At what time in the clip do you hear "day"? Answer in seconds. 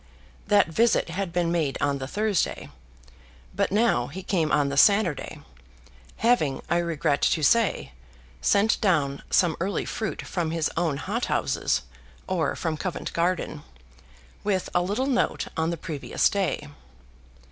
16.31-16.67